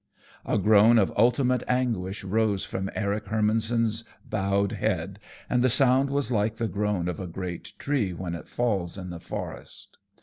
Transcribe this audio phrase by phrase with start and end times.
[0.47, 6.31] A groan of ultimate anguish rose from Eric Hermannson's bowed head, and the sound was
[6.31, 9.99] like the groan of a great tree when it falls in the forest.